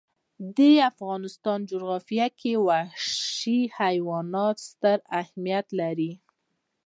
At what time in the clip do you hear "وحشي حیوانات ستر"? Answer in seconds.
2.67-4.97